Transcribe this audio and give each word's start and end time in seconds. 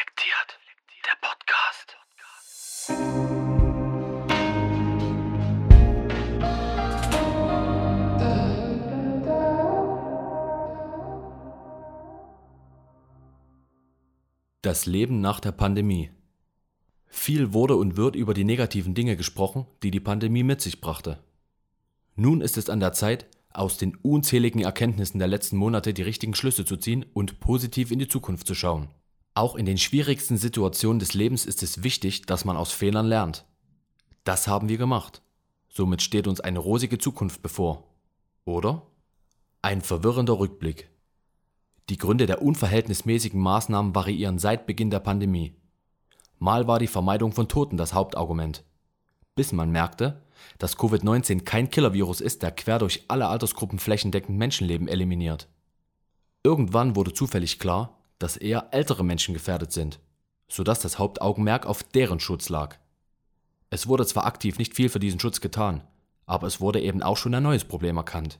Reflektiert. 0.00 0.58
Der 1.04 1.16
Podcast. 1.20 1.96
Das 14.62 14.86
Leben 14.86 15.20
nach 15.20 15.40
der 15.40 15.52
Pandemie. 15.52 16.10
Viel 17.06 17.52
wurde 17.52 17.76
und 17.76 17.96
wird 17.96 18.16
über 18.16 18.32
die 18.32 18.44
negativen 18.44 18.94
Dinge 18.94 19.16
gesprochen, 19.16 19.66
die 19.82 19.90
die 19.90 20.00
Pandemie 20.00 20.44
mit 20.44 20.62
sich 20.62 20.80
brachte. 20.80 21.22
Nun 22.14 22.40
ist 22.40 22.56
es 22.56 22.70
an 22.70 22.80
der 22.80 22.92
Zeit, 22.92 23.26
aus 23.52 23.76
den 23.76 23.96
unzähligen 23.96 24.62
Erkenntnissen 24.62 25.18
der 25.18 25.28
letzten 25.28 25.56
Monate 25.56 25.92
die 25.92 26.02
richtigen 26.02 26.34
Schlüsse 26.34 26.64
zu 26.64 26.76
ziehen 26.76 27.04
und 27.12 27.40
positiv 27.40 27.90
in 27.90 27.98
die 27.98 28.08
Zukunft 28.08 28.46
zu 28.46 28.54
schauen. 28.54 28.88
Auch 29.40 29.54
in 29.54 29.64
den 29.64 29.78
schwierigsten 29.78 30.36
Situationen 30.36 30.98
des 30.98 31.14
Lebens 31.14 31.46
ist 31.46 31.62
es 31.62 31.82
wichtig, 31.82 32.26
dass 32.26 32.44
man 32.44 32.58
aus 32.58 32.72
Fehlern 32.72 33.06
lernt. 33.06 33.46
Das 34.22 34.46
haben 34.46 34.68
wir 34.68 34.76
gemacht. 34.76 35.22
Somit 35.70 36.02
steht 36.02 36.26
uns 36.26 36.40
eine 36.40 36.58
rosige 36.58 36.98
Zukunft 36.98 37.40
bevor. 37.40 37.84
Oder? 38.44 38.82
Ein 39.62 39.80
verwirrender 39.80 40.38
Rückblick. 40.38 40.90
Die 41.88 41.96
Gründe 41.96 42.26
der 42.26 42.42
unverhältnismäßigen 42.42 43.40
Maßnahmen 43.40 43.94
variieren 43.94 44.38
seit 44.38 44.66
Beginn 44.66 44.90
der 44.90 45.00
Pandemie. 45.00 45.54
Mal 46.38 46.66
war 46.66 46.78
die 46.78 46.86
Vermeidung 46.86 47.32
von 47.32 47.48
Toten 47.48 47.78
das 47.78 47.94
Hauptargument. 47.94 48.62
Bis 49.36 49.52
man 49.52 49.70
merkte, 49.70 50.20
dass 50.58 50.76
Covid-19 50.76 51.44
kein 51.44 51.70
Killervirus 51.70 52.20
ist, 52.20 52.42
der 52.42 52.50
quer 52.50 52.78
durch 52.78 53.04
alle 53.08 53.28
Altersgruppen 53.28 53.78
flächendeckend 53.78 54.36
Menschenleben 54.36 54.86
eliminiert. 54.86 55.48
Irgendwann 56.42 56.94
wurde 56.94 57.14
zufällig 57.14 57.58
klar, 57.58 57.99
dass 58.20 58.36
eher 58.36 58.68
ältere 58.70 59.04
Menschen 59.04 59.34
gefährdet 59.34 59.72
sind, 59.72 59.98
sodass 60.48 60.78
das 60.78 61.00
Hauptaugenmerk 61.00 61.66
auf 61.66 61.82
deren 61.82 62.20
Schutz 62.20 62.48
lag. 62.48 62.76
Es 63.70 63.88
wurde 63.88 64.06
zwar 64.06 64.26
aktiv 64.26 64.58
nicht 64.58 64.74
viel 64.76 64.88
für 64.88 65.00
diesen 65.00 65.18
Schutz 65.18 65.40
getan, 65.40 65.82
aber 66.26 66.46
es 66.46 66.60
wurde 66.60 66.80
eben 66.80 67.02
auch 67.02 67.16
schon 67.16 67.34
ein 67.34 67.42
neues 67.42 67.64
Problem 67.64 67.96
erkannt. 67.96 68.38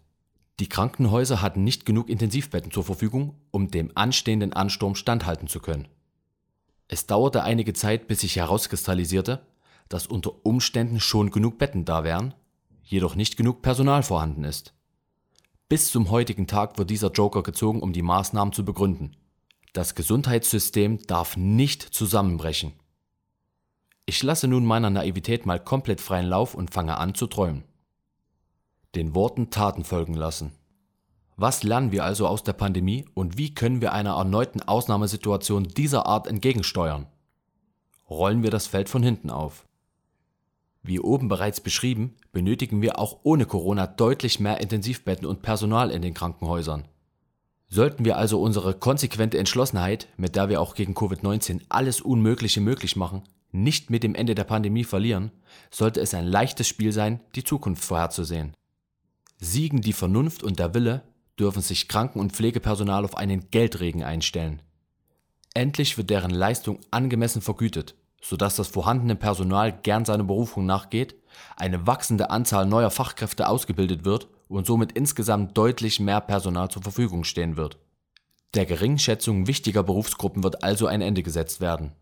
Die 0.60 0.68
Krankenhäuser 0.68 1.40
hatten 1.40 1.64
nicht 1.64 1.86
genug 1.86 2.10
Intensivbetten 2.10 2.70
zur 2.70 2.84
Verfügung, 2.84 3.34
um 3.50 3.70
dem 3.70 3.90
anstehenden 3.94 4.52
Ansturm 4.52 4.94
standhalten 4.94 5.48
zu 5.48 5.58
können. 5.58 5.88
Es 6.86 7.06
dauerte 7.06 7.42
einige 7.42 7.72
Zeit, 7.72 8.06
bis 8.06 8.20
sich 8.20 8.36
herauskristallisierte, 8.36 9.46
dass 9.88 10.06
unter 10.06 10.44
Umständen 10.44 11.00
schon 11.00 11.30
genug 11.30 11.56
Betten 11.56 11.84
da 11.84 12.04
wären, 12.04 12.34
jedoch 12.82 13.14
nicht 13.14 13.36
genug 13.36 13.62
Personal 13.62 14.02
vorhanden 14.02 14.44
ist. 14.44 14.74
Bis 15.68 15.90
zum 15.90 16.10
heutigen 16.10 16.46
Tag 16.46 16.76
wird 16.76 16.90
dieser 16.90 17.12
Joker 17.12 17.42
gezogen, 17.42 17.80
um 17.80 17.92
die 17.92 18.02
Maßnahmen 18.02 18.52
zu 18.52 18.64
begründen. 18.64 19.16
Das 19.72 19.94
Gesundheitssystem 19.94 20.98
darf 21.06 21.36
nicht 21.36 21.82
zusammenbrechen. 21.82 22.72
Ich 24.04 24.22
lasse 24.24 24.48
nun 24.48 24.64
meiner 24.64 24.90
Naivität 24.90 25.46
mal 25.46 25.60
komplett 25.60 26.00
freien 26.00 26.26
Lauf 26.26 26.54
und 26.54 26.72
fange 26.72 26.98
an 26.98 27.14
zu 27.14 27.28
träumen. 27.28 27.62
Den 28.96 29.14
Worten 29.14 29.50
Taten 29.50 29.84
folgen 29.84 30.14
lassen. 30.14 30.52
Was 31.36 31.62
lernen 31.62 31.92
wir 31.92 32.04
also 32.04 32.26
aus 32.26 32.42
der 32.42 32.52
Pandemie 32.52 33.06
und 33.14 33.38
wie 33.38 33.54
können 33.54 33.80
wir 33.80 33.92
einer 33.92 34.16
erneuten 34.16 34.60
Ausnahmesituation 34.60 35.68
dieser 35.68 36.04
Art 36.04 36.26
entgegensteuern? 36.26 37.06
Rollen 38.10 38.42
wir 38.42 38.50
das 38.50 38.66
Feld 38.66 38.88
von 38.88 39.04
hinten 39.04 39.30
auf. 39.30 39.64
Wie 40.82 40.98
oben 40.98 41.28
bereits 41.28 41.60
beschrieben, 41.60 42.16
benötigen 42.32 42.82
wir 42.82 42.98
auch 42.98 43.20
ohne 43.22 43.46
Corona 43.46 43.86
deutlich 43.86 44.40
mehr 44.40 44.60
Intensivbetten 44.60 45.26
und 45.26 45.42
Personal 45.42 45.92
in 45.92 46.02
den 46.02 46.14
Krankenhäusern. 46.14 46.88
Sollten 47.70 48.04
wir 48.04 48.18
also 48.18 48.42
unsere 48.42 48.74
konsequente 48.74 49.38
Entschlossenheit, 49.38 50.08
mit 50.16 50.36
der 50.36 50.48
wir 50.48 50.60
auch 50.60 50.74
gegen 50.74 50.94
Covid-19 50.94 51.62
alles 51.68 52.00
Unmögliche 52.00 52.60
möglich 52.60 52.96
machen, 52.96 53.22
nicht 53.52 53.90
mit 53.90 54.02
dem 54.02 54.14
Ende 54.14 54.34
der 54.34 54.44
Pandemie 54.44 54.84
verlieren, 54.84 55.30
sollte 55.70 56.00
es 56.00 56.12
ein 56.12 56.26
leichtes 56.26 56.68
Spiel 56.68 56.92
sein, 56.92 57.20
die 57.36 57.44
Zukunft 57.44 57.84
vorherzusehen. 57.84 58.54
Siegen 59.38 59.80
die 59.80 59.92
Vernunft 59.92 60.42
und 60.42 60.58
der 60.58 60.74
Wille, 60.74 61.02
dürfen 61.38 61.62
sich 61.62 61.88
Kranken- 61.88 62.20
und 62.20 62.32
Pflegepersonal 62.32 63.04
auf 63.04 63.16
einen 63.16 63.50
Geldregen 63.50 64.04
einstellen. 64.04 64.60
Endlich 65.54 65.96
wird 65.96 66.10
deren 66.10 66.30
Leistung 66.30 66.80
angemessen 66.90 67.40
vergütet 67.40 67.94
sodass 68.20 68.56
das 68.56 68.68
vorhandene 68.68 69.16
Personal 69.16 69.72
gern 69.72 70.04
seiner 70.04 70.24
Berufung 70.24 70.66
nachgeht, 70.66 71.16
eine 71.56 71.86
wachsende 71.86 72.30
Anzahl 72.30 72.66
neuer 72.66 72.90
Fachkräfte 72.90 73.48
ausgebildet 73.48 74.04
wird 74.04 74.28
und 74.50 74.66
somit 74.66 74.92
insgesamt 74.92 75.56
deutlich 75.56 76.00
mehr 76.00 76.20
Personal 76.20 76.70
zur 76.70 76.82
Verfügung 76.82 77.24
stehen 77.24 77.56
wird. 77.56 77.78
Der 78.54 78.66
Geringschätzung 78.66 79.46
wichtiger 79.46 79.84
Berufsgruppen 79.84 80.42
wird 80.42 80.64
also 80.64 80.88
ein 80.88 81.02
Ende 81.02 81.22
gesetzt 81.22 81.60
werden. 81.60 81.92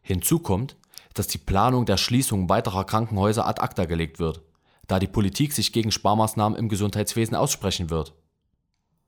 Hinzu 0.00 0.38
kommt, 0.38 0.76
dass 1.14 1.26
die 1.26 1.38
Planung 1.38 1.86
der 1.86 1.96
Schließung 1.96 2.48
weiterer 2.48 2.84
Krankenhäuser 2.84 3.44
ad 3.44 3.60
acta 3.60 3.86
gelegt 3.86 4.20
wird, 4.20 4.40
da 4.86 5.00
die 5.00 5.08
Politik 5.08 5.52
sich 5.52 5.72
gegen 5.72 5.90
Sparmaßnahmen 5.90 6.56
im 6.56 6.68
Gesundheitswesen 6.68 7.34
aussprechen 7.34 7.90
wird. 7.90 8.14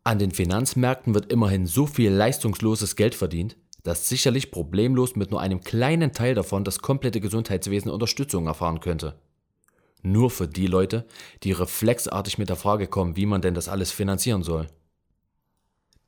An 0.03 0.19
den 0.19 0.33
Finanzmärkten 0.33 1.15
wird 1.15 1.31
immerhin 1.31 1.67
so 1.67 1.87
viel 1.87 2.11
leistungsloses 2.11 2.97
Geld 2.97 3.15
verdient, 3.15 3.57
das 3.85 4.09
sicherlich 4.09 4.51
problemlos 4.51 5.15
mit 5.15 5.31
nur 5.31 5.41
einem 5.41 5.61
kleinen 5.61 6.13
Teil 6.13 6.35
davon 6.35 6.65
das 6.65 6.81
komplette 6.81 7.21
Gesundheitswesen 7.21 7.93
Unterstützung 7.93 8.47
erfahren 8.47 8.81
könnte. 8.81 9.15
Nur 10.03 10.31
für 10.31 10.49
die 10.49 10.67
Leute, 10.67 11.07
die 11.45 11.53
reflexartig 11.53 12.39
mit 12.39 12.49
der 12.49 12.57
Frage 12.57 12.89
kommen, 12.89 13.17
wie 13.17 13.27
man 13.27 13.41
denn 13.41 13.55
das 13.55 13.69
alles 13.69 13.93
finanzieren 13.93 14.43
soll. 14.43 14.67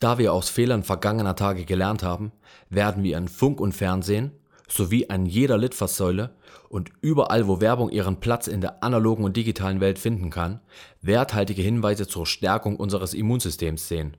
Da 0.01 0.19
wir 0.19 0.33
aus 0.33 0.51
Fehlern 0.51 0.83
vergangener 0.83 1.37
Tage 1.37 1.65
gelernt 1.65 2.03
haben, 2.03 2.33
werden 2.69 3.05
wir 3.05 3.17
in 3.17 3.29
Funk 3.29 3.61
und 3.61 3.73
Fernsehen 3.73 4.33
sowie 4.69 5.09
an 5.09 5.27
jeder 5.27 5.57
Litfaßsäule 5.57 6.35
und 6.69 6.91
überall, 7.01 7.47
wo 7.47 7.61
Werbung 7.61 7.91
ihren 7.91 8.21
Platz 8.21 8.47
in 8.47 8.61
der 8.61 8.83
analogen 8.83 9.25
und 9.25 9.37
digitalen 9.37 9.81
Welt 9.81 9.99
finden 9.99 10.31
kann, 10.31 10.61
werthaltige 11.01 11.63
Hinweise 11.63 12.09
zur 12.09 12.27
Stärkung 12.27 12.77
unseres 12.77 13.15
Immunsystems 13.15 13.89
sehen. 13.89 14.17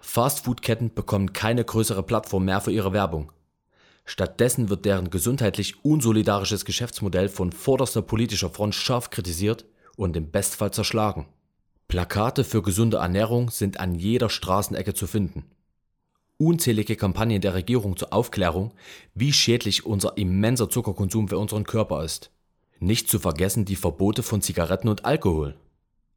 Fastfood-Ketten 0.00 0.94
bekommen 0.94 1.32
keine 1.32 1.64
größere 1.64 2.02
Plattform 2.02 2.44
mehr 2.44 2.60
für 2.60 2.70
ihre 2.70 2.92
Werbung. 2.92 3.32
Stattdessen 4.08 4.70
wird 4.70 4.86
deren 4.86 5.10
gesundheitlich 5.10 5.84
unsolidarisches 5.84 6.64
Geschäftsmodell 6.64 7.28
von 7.28 7.52
vorderster 7.52 8.00
politischer 8.00 8.48
Front 8.48 8.74
scharf 8.74 9.10
kritisiert 9.10 9.66
und 9.96 10.16
im 10.16 10.30
Bestfall 10.30 10.72
zerschlagen. 10.72 11.26
Plakate 11.88 12.42
für 12.42 12.62
gesunde 12.62 12.96
Ernährung 12.96 13.50
sind 13.50 13.80
an 13.80 13.94
jeder 13.94 14.30
Straßenecke 14.30 14.94
zu 14.94 15.06
finden. 15.06 15.44
Unzählige 16.38 16.96
Kampagnen 16.96 17.42
der 17.42 17.52
Regierung 17.52 17.98
zur 17.98 18.14
Aufklärung, 18.14 18.72
wie 19.14 19.34
schädlich 19.34 19.84
unser 19.84 20.16
immenser 20.16 20.70
Zuckerkonsum 20.70 21.28
für 21.28 21.38
unseren 21.38 21.64
Körper 21.64 22.02
ist. 22.02 22.30
Nicht 22.78 23.10
zu 23.10 23.18
vergessen 23.18 23.66
die 23.66 23.76
Verbote 23.76 24.22
von 24.22 24.40
Zigaretten 24.40 24.88
und 24.88 25.04
Alkohol. 25.04 25.54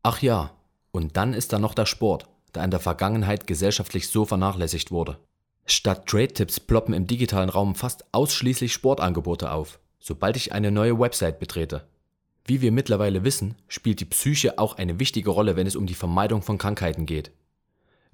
Ach 0.01 0.21
ja, 0.21 0.55
und 0.91 1.17
dann 1.17 1.33
ist 1.33 1.51
da 1.51 1.59
noch 1.59 1.73
der 1.73 1.85
Sport 1.85 2.29
der 2.53 2.63
in 2.63 2.71
der 2.71 2.79
Vergangenheit 2.79 3.47
gesellschaftlich 3.47 4.09
so 4.09 4.25
vernachlässigt 4.25 4.91
wurde. 4.91 5.17
Statt 5.65 6.07
Trade-Tipps 6.07 6.59
ploppen 6.59 6.93
im 6.93 7.07
digitalen 7.07 7.49
Raum 7.49 7.75
fast 7.75 8.05
ausschließlich 8.13 8.73
Sportangebote 8.73 9.51
auf, 9.51 9.79
sobald 9.99 10.35
ich 10.35 10.51
eine 10.51 10.71
neue 10.71 10.99
Website 10.99 11.39
betrete. 11.39 11.87
Wie 12.45 12.61
wir 12.61 12.71
mittlerweile 12.71 13.23
wissen, 13.23 13.55
spielt 13.67 13.99
die 13.99 14.05
Psyche 14.05 14.57
auch 14.57 14.77
eine 14.77 14.99
wichtige 14.99 15.29
Rolle, 15.29 15.55
wenn 15.55 15.67
es 15.67 15.75
um 15.75 15.85
die 15.85 15.93
Vermeidung 15.93 16.41
von 16.41 16.57
Krankheiten 16.57 17.05
geht. 17.05 17.31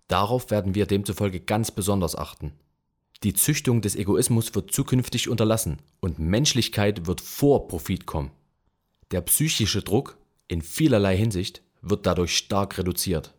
Darauf 0.07 0.51
werden 0.51 0.75
wir 0.75 0.85
demzufolge 0.85 1.39
ganz 1.39 1.71
besonders 1.71 2.15
achten. 2.15 2.53
Die 3.23 3.33
Züchtung 3.33 3.81
des 3.81 3.95
Egoismus 3.95 4.53
wird 4.53 4.71
zukünftig 4.71 5.27
unterlassen 5.27 5.79
und 5.99 6.19
Menschlichkeit 6.19 7.07
wird 7.07 7.19
vor 7.21 7.67
Profit 7.67 8.05
kommen. 8.05 8.31
Der 9.11 9.21
psychische 9.21 9.81
Druck, 9.81 10.17
in 10.47 10.61
vielerlei 10.61 11.17
Hinsicht, 11.17 11.63
wird 11.81 12.05
dadurch 12.05 12.37
stark 12.37 12.77
reduziert. 12.77 13.33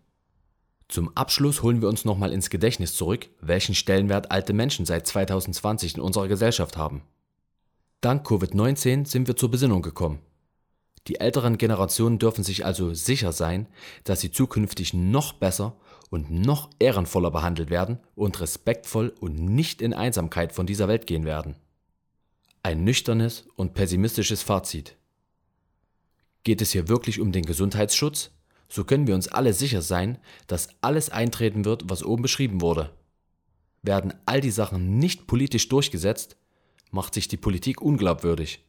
Zum 0.88 1.14
Abschluss 1.14 1.62
holen 1.62 1.82
wir 1.82 1.88
uns 1.88 2.06
nochmal 2.06 2.32
ins 2.32 2.48
Gedächtnis 2.48 2.94
zurück, 2.94 3.28
welchen 3.42 3.74
Stellenwert 3.74 4.30
alte 4.30 4.54
Menschen 4.54 4.86
seit 4.86 5.06
2020 5.06 5.96
in 5.96 6.00
unserer 6.00 6.28
Gesellschaft 6.28 6.78
haben. 6.78 7.02
Dank 8.00 8.26
Covid-19 8.26 9.06
sind 9.06 9.28
wir 9.28 9.36
zur 9.36 9.50
Besinnung 9.50 9.82
gekommen. 9.82 10.20
Die 11.06 11.20
älteren 11.20 11.58
Generationen 11.58 12.18
dürfen 12.18 12.42
sich 12.42 12.64
also 12.64 12.94
sicher 12.94 13.32
sein, 13.32 13.66
dass 14.04 14.20
sie 14.20 14.30
zukünftig 14.30 14.94
noch 14.94 15.34
besser 15.34 15.76
und 16.10 16.30
noch 16.30 16.70
ehrenvoller 16.78 17.30
behandelt 17.30 17.68
werden 17.70 17.98
und 18.14 18.40
respektvoll 18.40 19.14
und 19.20 19.34
nicht 19.34 19.82
in 19.82 19.92
Einsamkeit 19.92 20.52
von 20.52 20.66
dieser 20.66 20.88
Welt 20.88 21.06
gehen 21.06 21.24
werden. 21.24 21.56
Ein 22.62 22.84
nüchternes 22.84 23.46
und 23.56 23.74
pessimistisches 23.74 24.42
Fazit. 24.42 24.96
Geht 26.44 26.62
es 26.62 26.72
hier 26.72 26.88
wirklich 26.88 27.20
um 27.20 27.30
den 27.32 27.44
Gesundheitsschutz 27.44 28.30
so 28.68 28.84
können 28.84 29.06
wir 29.06 29.14
uns 29.14 29.28
alle 29.28 29.52
sicher 29.52 29.82
sein, 29.82 30.18
dass 30.46 30.68
alles 30.82 31.10
eintreten 31.10 31.64
wird, 31.64 31.88
was 31.88 32.04
oben 32.04 32.22
beschrieben 32.22 32.60
wurde. 32.60 32.90
Werden 33.82 34.14
all 34.26 34.40
die 34.40 34.50
Sachen 34.50 34.98
nicht 34.98 35.26
politisch 35.26 35.68
durchgesetzt, 35.68 36.36
macht 36.90 37.14
sich 37.14 37.28
die 37.28 37.36
Politik 37.36 37.80
unglaubwürdig. 37.80 38.64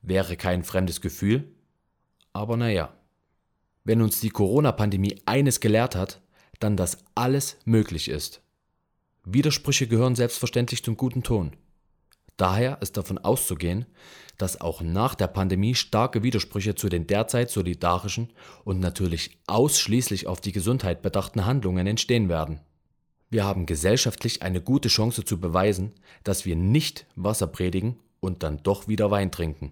Wäre 0.00 0.36
kein 0.36 0.64
fremdes 0.64 1.00
Gefühl, 1.00 1.52
aber 2.32 2.56
naja. 2.56 2.94
Wenn 3.84 4.00
uns 4.00 4.20
die 4.20 4.30
Corona-Pandemie 4.30 5.20
eines 5.26 5.60
gelehrt 5.60 5.96
hat, 5.96 6.22
dann 6.60 6.76
dass 6.76 6.98
alles 7.14 7.58
möglich 7.64 8.08
ist. 8.08 8.40
Widersprüche 9.24 9.88
gehören 9.88 10.14
selbstverständlich 10.14 10.84
zum 10.84 10.96
guten 10.96 11.22
Ton. 11.22 11.56
Daher 12.42 12.78
ist 12.82 12.96
davon 12.96 13.18
auszugehen, 13.18 13.86
dass 14.36 14.60
auch 14.60 14.80
nach 14.80 15.14
der 15.14 15.28
Pandemie 15.28 15.76
starke 15.76 16.24
Widersprüche 16.24 16.74
zu 16.74 16.88
den 16.88 17.06
derzeit 17.06 17.52
solidarischen 17.52 18.32
und 18.64 18.80
natürlich 18.80 19.38
ausschließlich 19.46 20.26
auf 20.26 20.40
die 20.40 20.50
Gesundheit 20.50 21.02
bedachten 21.02 21.46
Handlungen 21.46 21.86
entstehen 21.86 22.28
werden. 22.28 22.58
Wir 23.30 23.44
haben 23.44 23.64
gesellschaftlich 23.64 24.42
eine 24.42 24.60
gute 24.60 24.88
Chance 24.88 25.24
zu 25.24 25.38
beweisen, 25.38 25.92
dass 26.24 26.44
wir 26.44 26.56
nicht 26.56 27.06
Wasser 27.14 27.46
predigen 27.46 28.00
und 28.18 28.42
dann 28.42 28.60
doch 28.64 28.88
wieder 28.88 29.12
Wein 29.12 29.30
trinken. 29.30 29.70